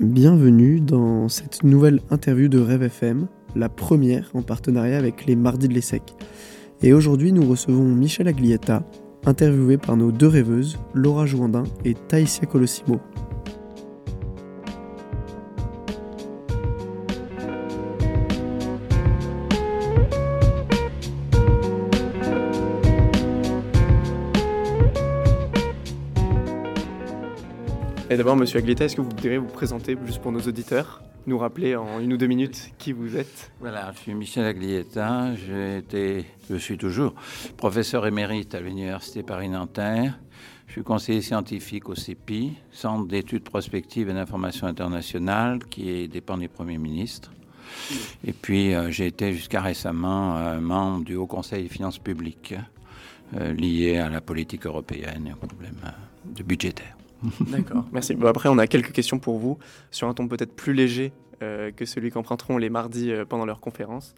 Bienvenue 0.00 0.78
dans 0.78 1.30
cette 1.30 1.64
nouvelle 1.64 2.02
interview 2.10 2.48
de 2.48 2.58
Rêve 2.58 2.82
FM, 2.82 3.28
la 3.54 3.70
première 3.70 4.30
en 4.34 4.42
partenariat 4.42 4.98
avec 4.98 5.24
les 5.24 5.36
Mardis 5.36 5.68
de 5.68 5.72
l'ESSEC. 5.72 6.02
Et 6.82 6.92
aujourd'hui, 6.92 7.32
nous 7.32 7.48
recevons 7.48 7.94
Michel 7.94 8.28
Aglietta, 8.28 8.82
interviewé 9.24 9.78
par 9.78 9.96
nos 9.96 10.12
deux 10.12 10.26
rêveuses, 10.26 10.78
Laura 10.92 11.24
Jouandin 11.24 11.64
et 11.86 11.94
Taïsia 11.94 12.44
Colosimo. 12.44 13.00
Et 28.08 28.16
d'abord, 28.16 28.36
Monsieur 28.36 28.58
Aglietta, 28.58 28.84
est-ce 28.84 28.94
que 28.94 29.00
vous 29.00 29.08
voudriez 29.08 29.36
vous 29.36 29.48
présenter 29.48 29.96
juste 30.06 30.22
pour 30.22 30.30
nos 30.30 30.40
auditeurs, 30.40 31.02
nous 31.26 31.38
rappeler 31.38 31.74
en 31.74 31.98
une 31.98 32.12
ou 32.12 32.16
deux 32.16 32.28
minutes 32.28 32.70
qui 32.78 32.92
vous 32.92 33.16
êtes? 33.16 33.50
Voilà, 33.58 33.90
je 33.96 33.98
suis 33.98 34.14
Michel 34.14 34.44
Aglietta, 34.44 35.34
j'ai 35.34 35.78
été, 35.78 36.24
je 36.48 36.54
suis 36.54 36.78
toujours 36.78 37.14
professeur 37.56 38.06
émérite 38.06 38.54
à 38.54 38.60
l'Université 38.60 39.24
Paris-Nanterre. 39.24 40.20
Je 40.68 40.72
suis 40.72 40.84
conseiller 40.84 41.20
scientifique 41.20 41.88
au 41.88 41.96
CEPI, 41.96 42.52
Centre 42.70 43.08
d'études 43.08 43.42
prospectives 43.42 44.08
et 44.08 44.14
d'information 44.14 44.68
internationale, 44.68 45.58
qui 45.68 46.06
dépend 46.06 46.38
du 46.38 46.48
Premier 46.48 46.78
ministre. 46.78 47.32
Et 48.24 48.32
puis, 48.32 48.72
euh, 48.72 48.92
j'ai 48.92 49.06
été 49.06 49.32
jusqu'à 49.32 49.60
récemment 49.60 50.36
euh, 50.36 50.60
membre 50.60 51.04
du 51.04 51.16
Haut 51.16 51.26
Conseil 51.26 51.64
des 51.64 51.68
finances 51.68 51.98
publiques, 51.98 52.54
euh, 53.36 53.52
lié 53.52 53.98
à 53.98 54.08
la 54.08 54.20
politique 54.20 54.64
européenne 54.64 55.26
et 55.26 55.32
aux 55.32 55.46
problèmes 55.46 55.80
de 56.24 56.42
budgétaire. 56.44 56.96
D'accord, 57.40 57.84
merci. 57.92 58.14
Bon, 58.14 58.26
après, 58.26 58.48
on 58.48 58.58
a 58.58 58.66
quelques 58.66 58.92
questions 58.92 59.18
pour 59.18 59.38
vous 59.38 59.58
sur 59.90 60.08
un 60.08 60.14
ton 60.14 60.28
peut-être 60.28 60.54
plus 60.54 60.74
léger 60.74 61.12
euh, 61.42 61.70
que 61.70 61.84
celui 61.84 62.10
qu'emprunteront 62.10 62.58
les 62.58 62.70
mardis 62.70 63.10
euh, 63.10 63.24
pendant 63.24 63.44
leur 63.44 63.60
conférence. 63.60 64.14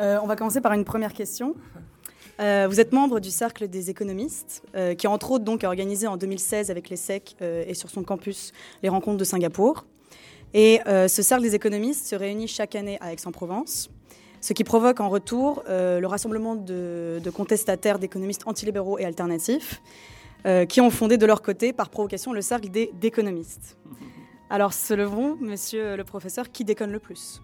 Euh, 0.00 0.18
on 0.22 0.26
va 0.26 0.36
commencer 0.36 0.60
par 0.60 0.72
une 0.72 0.84
première 0.84 1.12
question. 1.12 1.54
Euh, 2.40 2.66
vous 2.68 2.80
êtes 2.80 2.92
membre 2.92 3.20
du 3.20 3.30
Cercle 3.30 3.68
des 3.68 3.90
économistes, 3.90 4.62
euh, 4.74 4.94
qui 4.94 5.06
entre 5.06 5.30
autres 5.30 5.44
donc 5.44 5.62
a 5.62 5.68
organisé 5.68 6.06
en 6.06 6.16
2016 6.16 6.70
avec 6.70 6.88
les 6.88 6.96
SEC 6.96 7.36
euh, 7.40 7.64
et 7.66 7.74
sur 7.74 7.90
son 7.90 8.02
campus 8.02 8.52
les 8.82 8.88
rencontres 8.88 9.18
de 9.18 9.24
Singapour. 9.24 9.84
Et 10.52 10.80
euh, 10.86 11.08
ce 11.08 11.22
Cercle 11.22 11.44
des 11.44 11.54
économistes 11.54 12.06
se 12.06 12.16
réunit 12.16 12.48
chaque 12.48 12.74
année 12.74 12.98
à 13.00 13.12
Aix-en-Provence, 13.12 13.90
ce 14.40 14.52
qui 14.52 14.64
provoque 14.64 15.00
en 15.00 15.08
retour 15.08 15.62
euh, 15.68 16.00
le 16.00 16.06
rassemblement 16.06 16.54
de, 16.56 17.20
de 17.22 17.30
contestataires 17.30 17.98
d'économistes 17.98 18.42
antilibéraux 18.46 18.98
et 18.98 19.04
alternatifs, 19.04 19.80
qui 20.68 20.80
ont 20.80 20.90
fondé 20.90 21.16
de 21.16 21.26
leur 21.26 21.42
côté, 21.42 21.72
par 21.72 21.88
provocation, 21.90 22.32
le 22.32 22.42
Cercle 22.42 22.68
des 22.68 22.90
d'économistes. 22.94 23.78
Alors, 24.50 24.72
se 24.72 24.94
leveront, 24.94 25.36
monsieur 25.40 25.96
le 25.96 26.04
professeur, 26.04 26.50
qui 26.50 26.64
déconne 26.64 26.92
le 26.92 27.00
plus? 27.00 27.40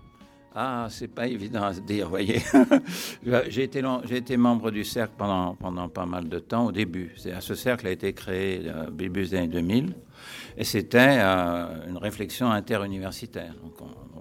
Ah, 0.52 0.88
c'est 0.90 1.08
pas 1.08 1.28
évident 1.28 1.62
à 1.62 1.74
se 1.74 1.80
dire, 1.80 2.08
voyez. 2.08 2.42
j'ai 3.48 3.62
été, 3.62 3.82
été 4.10 4.36
membre 4.36 4.72
du 4.72 4.84
cercle 4.84 5.14
pendant, 5.16 5.54
pendant 5.54 5.88
pas 5.88 6.06
mal 6.06 6.28
de 6.28 6.40
temps 6.40 6.66
au 6.66 6.72
début. 6.72 7.12
Ce 7.16 7.54
cercle 7.54 7.86
a 7.86 7.90
été 7.92 8.12
créé 8.12 8.62
euh, 8.66 8.88
au 8.88 8.90
début 8.90 9.22
des 9.22 9.34
années 9.36 9.46
2000 9.46 9.94
et 10.56 10.64
c'était 10.64 11.18
euh, 11.20 11.88
une 11.88 11.98
réflexion 11.98 12.50
interuniversitaire. 12.50 13.54
Donc 13.62 13.74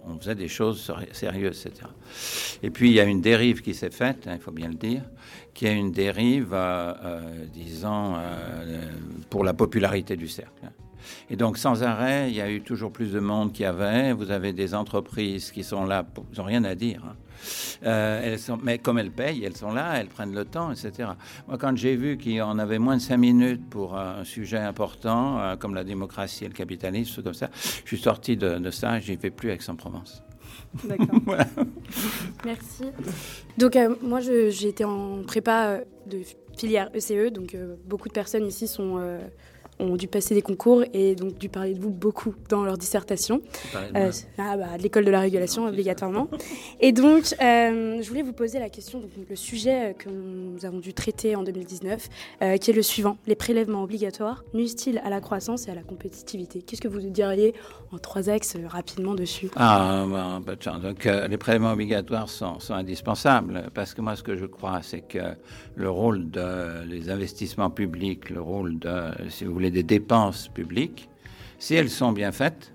on, 0.06 0.18
faisait 0.20 0.36
des 0.36 0.48
choses 0.48 0.82
séri- 0.86 1.08
sérieuses, 1.14 1.66
etc. 1.66 1.88
Et 2.62 2.70
puis 2.70 2.89
il 2.89 2.94
y 2.94 3.00
a 3.00 3.06
une 3.06 3.22
dérive 3.22 3.62
qui 3.62 3.73
s'est 3.73 3.89
faite, 3.92 4.28
hein, 4.28 4.34
il 4.36 4.42
faut 4.42 4.52
bien 4.52 4.68
le 4.68 4.76
dire, 4.76 5.04
qui 5.54 5.66
est 5.66 5.76
une 5.76 5.92
dérive, 5.92 6.50
euh, 6.54 6.94
euh, 7.06 7.45
disons, 7.54 8.16
euh, 8.18 8.89
pour 9.30 9.44
la 9.44 9.54
popularité 9.54 10.16
du 10.16 10.28
cercle. 10.28 10.66
hein. 10.66 10.72
Et 11.30 11.36
donc, 11.36 11.58
sans 11.58 11.83
arrêt, 11.83 12.30
il 12.30 12.36
y 12.36 12.42
a 12.42 12.49
eu 12.49 12.61
toujours 12.61 12.92
plus 12.92 13.11
de 13.11 13.20
monde 13.20 13.52
qui 13.54 13.65
avait. 13.65 14.14
Vous 14.14 14.32
avez 14.32 14.54
des 14.54 14.73
entreprises 14.73 15.52
qui 15.52 15.64
sont 15.64 15.86
là, 15.86 16.04
pour- 16.04 16.26
ils 16.33 16.37
n'ont 16.39 16.45
rien 16.45 16.64
à 16.64 16.76
dire. 16.76 17.04
hein. 17.08 17.15
Euh, 17.86 18.21
elles 18.21 18.39
sont, 18.39 18.58
mais 18.61 18.80
comme 18.80 18.98
elles 18.99 19.11
payent, 19.11 19.45
elles 19.45 19.55
sont 19.55 19.71
là, 19.71 19.93
elles 19.98 20.08
prennent 20.09 20.36
le 20.36 20.43
temps, 20.43 20.71
etc. 20.71 21.09
Moi, 21.48 21.58
quand 21.58 21.73
j'ai 21.77 21.95
vu 21.95 22.17
qu'on 22.17 22.59
avait 22.59 22.80
moins 22.80 22.98
de 22.98 23.02
cinq 23.02 23.15
minutes 23.17 23.70
pour 23.70 23.98
euh, 23.98 24.20
un 24.21 24.23
sujet 24.26 24.58
important, 24.58 25.39
euh, 25.39 25.55
comme 25.55 25.73
la 25.73 25.86
démocratie 25.86 26.43
et 26.43 26.48
le 26.49 26.54
capitalisme, 26.54 27.15
tout 27.15 27.23
comme 27.23 27.33
ça, 27.33 27.49
je 27.54 27.88
suis 27.88 27.98
sorti 27.98 28.36
de, 28.36 28.58
de 28.58 28.71
ça 28.71 28.99
j'y 28.99 29.15
vais 29.15 29.30
plus 29.30 29.52
Aix-en-Provence. 29.52 30.21
D'accord. 30.83 31.08
Voilà. 31.26 31.45
Merci. 32.45 32.83
Donc 33.58 33.76
euh, 33.76 33.95
moi 34.02 34.20
été 34.67 34.83
en 34.83 35.23
prépa 35.23 35.80
de 36.08 36.20
filière 36.58 36.89
ECE, 36.95 37.32
donc 37.32 37.55
euh, 37.55 37.76
beaucoup 37.86 38.08
de 38.09 38.14
personnes 38.14 38.45
ici 38.45 38.67
sont, 38.67 38.98
ont 39.80 39.95
dû 39.95 40.08
passer 40.08 40.36
des 40.36 40.42
concours 40.42 40.84
et 40.94 41.16
donc 41.16 41.38
dû 41.38 41.50
parler 41.50 41.73
de 41.73 41.80
vous 41.80 41.90
beaucoup 41.90 42.36
dans 42.50 42.64
leur 42.64 42.78
dissertation. 42.78 43.42
Euh, 43.95 44.12
ah 44.38 44.58
bah, 44.58 44.78
de 44.78 44.84
l'école 44.84 45.06
de 45.06 45.12
la 45.12 45.22
régulation 45.22 45.66
obligatoirement. 45.66 46.28
Et 46.80 46.92
donc 46.92 47.34
euh, 47.42 48.02
je 48.02 48.08
voulais 48.08 48.22
vous 48.22 48.34
poser 48.34 48.60
la 48.60 48.70
question, 48.70 49.00
donc, 49.00 49.10
le 49.30 49.36
sujet 49.36 49.92
euh, 49.92 49.94
que 49.94 50.10
nous 50.10 50.66
avons 50.66 50.80
dû 50.80 50.94
traiter 50.94 51.36
en 51.36 51.44
2019, 51.44 52.10
euh, 52.42 52.58
qui 52.58 52.72
est 52.72 52.73
le 52.73 52.82
suivant. 52.82 53.18
Les 53.28 53.36
prélèvements 53.36 53.84
obligatoires 53.84 54.44
nuisent-ils 54.54 55.00
à 55.00 55.10
la 55.10 55.22
croissance 55.22 55.68
et 55.68 55.72
à 55.72 55.76
la 55.76 55.84
compétitivité? 55.84 56.62
Qu'est-ce 56.62 56.82
que 56.82 56.88
vous 56.88 57.00
diriez 57.00 57.54
en 57.92 57.98
trois 57.98 58.30
axes 58.30 58.58
rapidement 58.68 59.16
dessus? 59.16 59.50
Ah, 59.56 60.06
ben, 60.10 60.42
pas 60.45 60.56
de 60.56 60.62
chance. 60.62 60.82
Donc, 60.82 61.06
les 61.06 61.38
prélèvements 61.38 61.73
obligatoires 61.73 62.30
sont, 62.30 62.60
sont 62.60 62.73
indispensables 62.73 63.70
parce 63.73 63.94
que 63.94 64.02
moi, 64.02 64.16
ce 64.16 64.23
que 64.23 64.36
je 64.36 64.45
crois, 64.45 64.82
c'est 64.82 65.02
que 65.02 65.20
le 65.76 65.89
rôle 65.89 66.30
de, 66.30 66.88
des 66.88 67.10
investissements 67.10 67.70
publics, 67.70 68.30
le 68.30 68.42
rôle 68.42 68.80
de, 68.80 69.12
si 69.30 69.45
vous 69.45 69.54
voulez, 69.54 69.69
des 69.72 69.84
dépenses 69.84 70.48
publiques, 70.48 71.10
si 71.60 71.76
elles 71.76 71.90
sont 71.90 72.12
bien 72.12 72.32
faites, 72.32 72.72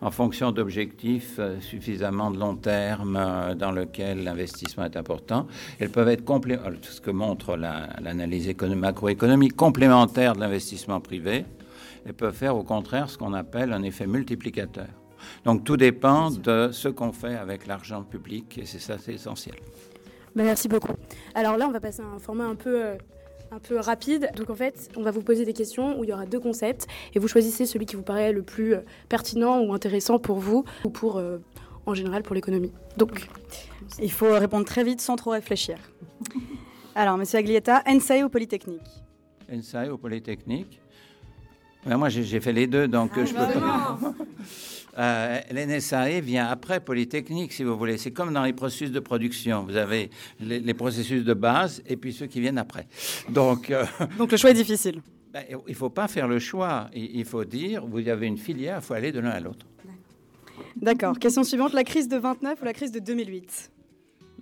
en 0.00 0.10
fonction 0.10 0.52
d'objectifs 0.52 1.36
euh, 1.38 1.58
suffisamment 1.60 2.30
de 2.30 2.38
long 2.38 2.56
terme 2.56 3.16
euh, 3.16 3.54
dans 3.54 3.72
lesquels 3.72 4.22
l'investissement 4.22 4.84
est 4.84 4.96
important, 4.96 5.46
elles 5.78 5.88
peuvent 5.90 6.08
être 6.08 6.24
complé- 6.24 6.58
euh, 6.58 6.74
ce 6.82 7.00
que 7.00 7.10
montre 7.10 7.56
la- 7.56 7.88
l'analyse 8.02 8.48
écono- 8.48 8.74
macroéconomique 8.76 9.56
complémentaire 9.56 10.34
de 10.34 10.40
l'investissement 10.40 11.00
privé, 11.00 11.46
elles 12.04 12.12
peuvent 12.12 12.34
faire 12.34 12.54
au 12.56 12.64
contraire 12.64 13.08
ce 13.08 13.16
qu'on 13.16 13.32
appelle 13.32 13.72
un 13.72 13.82
effet 13.82 14.06
multiplicateur. 14.06 14.88
Donc 15.46 15.64
tout 15.64 15.78
dépend 15.78 16.30
de 16.30 16.68
ce 16.70 16.88
qu'on 16.88 17.12
fait 17.12 17.36
avec 17.36 17.66
l'argent 17.66 18.02
public 18.02 18.58
et 18.58 18.66
c'est 18.66 18.80
ça, 18.80 18.98
c'est 18.98 19.14
essentiel. 19.14 19.54
Ben, 20.36 20.44
merci 20.44 20.68
beaucoup. 20.68 20.92
Alors 21.34 21.56
là, 21.56 21.66
on 21.66 21.70
va 21.70 21.80
passer 21.80 22.02
à 22.02 22.06
un 22.06 22.18
format 22.18 22.44
un 22.44 22.56
peu, 22.56 22.84
euh, 22.84 22.96
un 23.54 23.60
peu 23.60 23.78
rapide. 23.78 24.30
Donc 24.36 24.50
en 24.50 24.54
fait, 24.54 24.90
on 24.96 25.02
va 25.02 25.10
vous 25.12 25.22
poser 25.22 25.44
des 25.44 25.52
questions 25.52 25.98
où 25.98 26.04
il 26.04 26.10
y 26.10 26.12
aura 26.12 26.26
deux 26.26 26.40
concepts 26.40 26.86
et 27.14 27.18
vous 27.18 27.28
choisissez 27.28 27.66
celui 27.66 27.86
qui 27.86 27.94
vous 27.94 28.02
paraît 28.02 28.32
le 28.32 28.42
plus 28.42 28.74
euh, 28.74 28.80
pertinent 29.08 29.60
ou 29.60 29.72
intéressant 29.72 30.18
pour 30.18 30.38
vous 30.38 30.64
ou 30.84 30.90
pour, 30.90 31.18
euh, 31.18 31.38
en 31.86 31.94
général, 31.94 32.22
pour 32.22 32.34
l'économie. 32.34 32.72
Donc, 32.96 33.28
Il 34.00 34.10
faut 34.10 34.32
répondre 34.32 34.64
très 34.64 34.82
vite 34.82 35.00
sans 35.00 35.14
trop 35.16 35.30
réfléchir. 35.30 35.76
Alors, 36.96 37.16
monsieur 37.16 37.38
Aglietta, 37.38 37.82
NSAE 37.86 38.24
ou 38.24 38.28
Polytechnique? 38.28 38.82
NSAE 39.48 39.90
au 39.90 39.98
Polytechnique? 39.98 40.80
Ben, 41.86 41.96
moi, 41.96 42.08
j'ai 42.08 42.40
fait 42.40 42.52
les 42.52 42.66
deux, 42.66 42.88
donc 42.88 43.16
euh, 43.16 43.26
je 43.26 43.34
peux 43.34 43.60
pas. 43.60 43.98
Euh, 44.98 45.40
L'NSAE 45.50 46.20
vient 46.20 46.46
après 46.46 46.80
Polytechnique, 46.80 47.52
si 47.52 47.64
vous 47.64 47.76
voulez. 47.76 47.98
C'est 47.98 48.12
comme 48.12 48.32
dans 48.32 48.44
les 48.44 48.52
processus 48.52 48.92
de 48.92 49.00
production. 49.00 49.64
Vous 49.64 49.76
avez 49.76 50.10
les, 50.40 50.60
les 50.60 50.74
processus 50.74 51.24
de 51.24 51.34
base 51.34 51.82
et 51.86 51.96
puis 51.96 52.12
ceux 52.12 52.26
qui 52.26 52.40
viennent 52.40 52.58
après. 52.58 52.86
Donc, 53.28 53.70
euh, 53.70 53.84
Donc 54.18 54.30
le 54.30 54.36
choix 54.36 54.50
est 54.50 54.54
difficile. 54.54 55.00
ben, 55.32 55.42
il 55.50 55.70
ne 55.70 55.74
faut 55.74 55.90
pas 55.90 56.06
faire 56.08 56.28
le 56.28 56.38
choix. 56.38 56.88
Il, 56.94 57.16
il 57.16 57.24
faut 57.24 57.44
dire, 57.44 57.84
vous 57.86 58.06
avez 58.08 58.26
une 58.26 58.38
filière, 58.38 58.78
il 58.80 58.84
faut 58.84 58.94
aller 58.94 59.10
de 59.12 59.20
l'un 59.20 59.30
à 59.30 59.40
l'autre. 59.40 59.66
D'accord. 60.76 61.18
Question 61.18 61.42
suivante, 61.42 61.72
la 61.72 61.84
crise 61.84 62.08
de 62.08 62.16
29 62.16 62.60
ou 62.62 62.64
la 62.64 62.72
crise 62.72 62.92
de 62.92 63.00
2008 63.00 63.70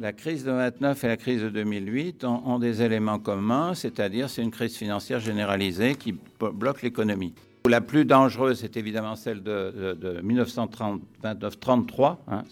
La 0.00 0.12
crise 0.12 0.44
de 0.44 0.50
29 0.50 1.04
et 1.04 1.06
la 1.08 1.16
crise 1.16 1.40
de 1.42 1.48
2008 1.48 2.24
ont, 2.24 2.42
ont 2.46 2.58
des 2.58 2.82
éléments 2.82 3.18
communs, 3.18 3.74
c'est-à-dire 3.74 4.28
c'est 4.28 4.42
une 4.42 4.50
crise 4.50 4.76
financière 4.76 5.20
généralisée 5.20 5.94
qui 5.94 6.14
bloque 6.38 6.82
l'économie. 6.82 7.34
La 7.68 7.80
plus 7.80 8.04
dangereuse, 8.04 8.58
c'est 8.58 8.76
évidemment 8.76 9.14
celle 9.14 9.40
de, 9.42 9.94
de, 9.94 10.14
de 10.14 10.20
1929-33, 10.22 12.16
hein, 12.26 12.42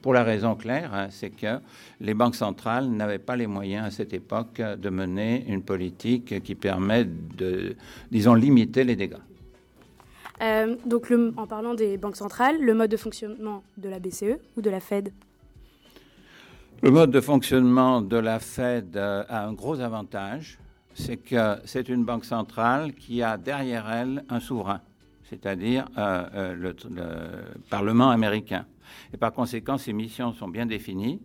pour 0.00 0.14
la 0.14 0.22
raison 0.24 0.54
claire, 0.54 0.94
hein, 0.94 1.08
c'est 1.10 1.28
que 1.28 1.58
les 2.00 2.14
banques 2.14 2.34
centrales 2.34 2.88
n'avaient 2.88 3.18
pas 3.18 3.36
les 3.36 3.46
moyens 3.46 3.86
à 3.86 3.90
cette 3.90 4.14
époque 4.14 4.60
de 4.62 4.88
mener 4.88 5.44
une 5.46 5.62
politique 5.62 6.42
qui 6.42 6.54
permet 6.54 7.04
de, 7.04 7.76
disons, 8.10 8.32
limiter 8.34 8.84
les 8.84 8.96
dégâts. 8.96 9.18
euh, 10.40 10.76
donc 10.86 11.10
le- 11.10 11.34
en 11.36 11.46
parlant 11.46 11.74
des 11.74 11.98
banques 11.98 12.16
centrales, 12.16 12.56
le 12.58 12.72
mode 12.72 12.90
de 12.90 12.96
fonctionnement 12.96 13.62
de 13.76 13.90
la 13.90 13.98
BCE 13.98 14.38
ou 14.56 14.62
de 14.62 14.70
la 14.70 14.80
Fed? 14.80 15.12
Le 16.82 16.90
mode 16.90 17.10
de 17.10 17.20
fonctionnement 17.20 18.00
de 18.00 18.16
la 18.16 18.38
Fed 18.40 18.96
euh, 18.96 19.22
a 19.28 19.44
un 19.44 19.52
gros 19.52 19.78
avantage, 19.80 20.58
c'est 20.94 21.16
que 21.16 21.56
c'est 21.64 21.88
une 21.88 22.04
banque 22.04 22.24
centrale 22.24 22.94
qui 22.94 23.22
a 23.22 23.36
derrière 23.36 23.90
elle 23.90 24.24
un 24.28 24.40
souverain, 24.40 24.80
c'est-à-dire 25.24 25.86
euh, 25.98 26.26
euh, 26.34 26.54
le, 26.54 26.76
le 26.90 27.06
Parlement 27.68 28.10
américain. 28.10 28.66
Et 29.12 29.16
par 29.16 29.32
conséquent, 29.32 29.78
ses 29.78 29.92
missions 29.92 30.32
sont 30.32 30.48
bien 30.48 30.66
définies 30.66 31.20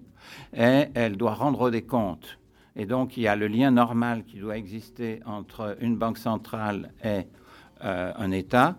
et 0.56 0.86
elle 0.94 1.18
doit 1.18 1.34
rendre 1.34 1.70
des 1.70 1.82
comptes. 1.82 2.38
Et 2.76 2.86
donc, 2.86 3.18
il 3.18 3.24
y 3.24 3.28
a 3.28 3.36
le 3.36 3.48
lien 3.48 3.72
normal 3.72 4.24
qui 4.26 4.38
doit 4.38 4.58
exister 4.58 5.22
entre 5.26 5.78
une 5.80 5.96
banque 5.96 6.18
centrale 6.18 6.92
et 7.04 7.22
euh, 7.84 8.12
un 8.16 8.32
État. 8.32 8.76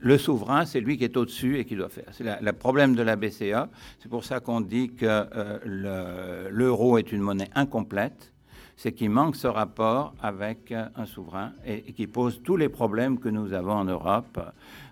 le 0.00 0.18
souverain, 0.18 0.64
c'est 0.66 0.80
lui 0.80 0.98
qui 0.98 1.04
est 1.04 1.16
au-dessus 1.16 1.58
et 1.58 1.64
qui 1.64 1.76
doit 1.76 1.88
faire. 1.88 2.06
C'est 2.10 2.24
le 2.24 2.52
problème 2.52 2.96
de 2.96 3.02
la 3.02 3.14
BCA. 3.14 3.68
C'est 4.00 4.08
pour 4.08 4.24
ça 4.24 4.40
qu'on 4.40 4.60
dit 4.60 4.90
que 4.94 6.48
l'euro 6.50 6.98
est 6.98 7.12
une 7.12 7.20
monnaie 7.20 7.50
incomplète. 7.54 8.32
C'est 8.76 8.92
qu'il 8.92 9.10
manque 9.10 9.36
ce 9.36 9.46
rapport 9.46 10.14
avec 10.20 10.72
un 10.72 11.06
souverain 11.06 11.52
et, 11.64 11.92
qui 11.92 12.06
pose 12.06 12.40
tous 12.42 12.56
les 12.56 12.68
problèmes 12.68 13.18
que 13.18 13.28
nous 13.28 13.52
avons 13.52 13.72
en 13.72 13.84
Europe 13.84 14.40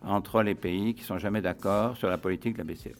entre 0.04 0.42
les 0.42 0.54
pays 0.54 0.94
qui 0.94 1.02
sont 1.02 1.18
jamais 1.18 1.40
d'accord 1.40 1.96
sur 1.96 2.08
la 2.08 2.18
politique 2.18 2.54
de 2.54 2.58
la 2.58 2.64
BCE. 2.64 2.96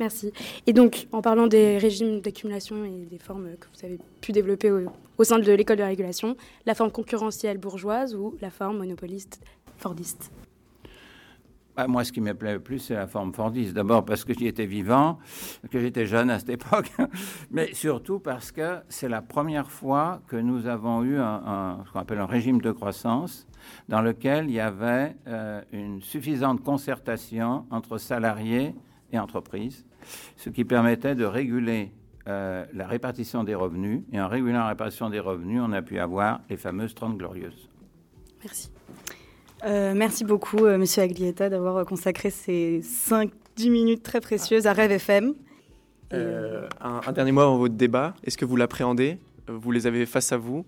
Merci. 0.00 0.32
Et 0.66 0.72
donc, 0.72 1.06
en 1.12 1.20
parlant 1.20 1.46
des 1.46 1.76
régimes 1.76 2.22
d'accumulation 2.22 2.86
et 2.86 3.06
des 3.10 3.18
formes 3.18 3.50
que 3.60 3.66
vous 3.74 3.84
avez 3.84 3.98
pu 4.22 4.32
développer 4.32 4.72
au, 5.18 5.24
sein 5.24 5.38
de 5.38 5.52
l'école 5.52 5.76
de 5.76 5.82
régulation, 5.82 6.36
la 6.64 6.74
forme 6.74 6.90
concurrentielle 6.90 7.58
bourgeoise 7.58 8.14
ou 8.14 8.34
la 8.40 8.50
forme 8.50 8.78
monopoliste 8.78 9.40
fordiste? 9.76 10.30
Bah, 11.80 11.86
moi, 11.88 12.04
ce 12.04 12.12
qui 12.12 12.20
me 12.20 12.34
plaît 12.34 12.52
le 12.52 12.60
plus, 12.60 12.78
c'est 12.78 12.94
la 12.94 13.06
forme 13.06 13.32
fordiste. 13.32 13.72
D'abord 13.72 14.04
parce 14.04 14.24
que 14.24 14.34
j'y 14.34 14.46
étais 14.46 14.66
vivant, 14.66 15.18
que 15.70 15.80
j'étais 15.80 16.04
jeune 16.04 16.28
à 16.28 16.38
cette 16.38 16.50
époque, 16.50 16.92
mais 17.50 17.72
surtout 17.72 18.18
parce 18.18 18.52
que 18.52 18.80
c'est 18.90 19.08
la 19.08 19.22
première 19.22 19.70
fois 19.70 20.20
que 20.28 20.36
nous 20.36 20.66
avons 20.66 21.02
eu 21.04 21.16
ce 21.16 21.92
qu'on 21.92 22.00
appelle 22.00 22.18
un 22.18 22.26
régime 22.26 22.60
de 22.60 22.70
croissance 22.70 23.46
dans 23.88 24.02
lequel 24.02 24.46
il 24.50 24.52
y 24.52 24.60
avait 24.60 25.16
euh, 25.26 25.62
une 25.72 26.02
suffisante 26.02 26.62
concertation 26.62 27.64
entre 27.70 27.96
salariés 27.96 28.74
et 29.10 29.18
entreprises 29.18 29.86
ce 30.36 30.50
qui 30.50 30.64
permettait 30.64 31.14
de 31.14 31.24
réguler 31.24 31.92
euh, 32.28 32.66
la 32.74 32.86
répartition 32.86 33.42
des 33.44 33.54
revenus. 33.54 34.02
Et 34.12 34.20
en 34.20 34.28
régulant 34.28 34.60
la 34.60 34.68
répartition 34.68 35.08
des 35.08 35.20
revenus, 35.20 35.62
on 35.64 35.72
a 35.72 35.82
pu 35.82 35.98
avoir 35.98 36.40
les 36.50 36.56
fameuses 36.56 36.94
30 36.94 37.16
glorieuses. 37.16 37.68
Merci. 38.42 38.70
Euh, 39.64 39.92
merci 39.94 40.24
beaucoup, 40.24 40.64
euh, 40.64 40.78
Monsieur 40.78 41.02
Aglietta, 41.02 41.48
d'avoir 41.48 41.84
consacré 41.84 42.30
ces 42.30 42.80
5-10 42.80 43.70
minutes 43.70 44.02
très 44.02 44.20
précieuses 44.20 44.66
à 44.66 44.72
Rêve 44.72 44.92
FM. 44.92 45.34
Un, 46.12 46.68
un, 46.80 47.12
dernier 47.12 47.32
mot 47.32 47.42
avant 47.42 47.58
votre 47.58 47.74
débat. 47.74 48.14
Est-ce 48.24 48.36
que 48.36 48.44
vous 48.44 48.56
l'appréhendez? 48.56 49.18
Vous 49.46 49.70
les 49.70 49.86
avez 49.86 50.06
face 50.06 50.32
à 50.32 50.38
vous? 50.38 50.64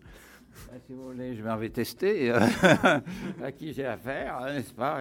Bah, 0.68 0.78
si 0.86 0.92
vous 0.92 1.04
voulez, 1.04 1.34
je 1.34 1.42
vais 1.42 1.68
tester 1.70 2.30
euh, 2.30 2.38
à 3.42 3.52
qui 3.52 3.72
j'ai 3.72 3.86
affaire, 3.86 4.38
hein, 4.40 4.54
n'est-ce 4.54 4.72
pas? 4.72 5.00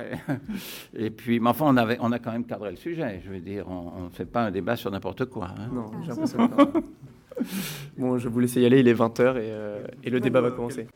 Et, 0.96 1.10
puis, 1.10 1.40
mais 1.40 1.50
enfin, 1.50 1.66
on, 1.68 1.78
avait, 1.78 1.98
on 2.00 2.12
a 2.12 2.20
quand 2.20 2.32
même 2.32 2.46
cadré 2.46 2.72
le 2.72 2.78
sujet. 2.78 3.22
Je 3.24 3.30
veux 3.30 3.40
dire, 3.40 3.68
on 3.68 4.06
ne 4.06 4.10
fait 4.10 4.26
pas 4.26 4.42
un 4.42 4.52
débat 4.52 4.76
sur 4.76 4.90
n'importe 4.90 5.26
quoi. 5.26 5.50
Hein. 5.58 5.70
Non, 5.72 5.92
j'ai 6.02 6.10
l'impression 6.10 6.50
Bon, 7.98 8.18
je 8.18 8.30
vous 8.30 8.40
laisse 8.40 8.56
y 8.56 8.66
aller, 8.66 8.80
il 8.80 8.88
est 8.88 8.94
20h 8.94 9.22
et, 9.22 9.40
euh, 9.40 9.84
et 10.04 10.10
le 10.10 10.20
débat 10.20 10.42
va 10.42 10.52
commencer. 10.52 10.88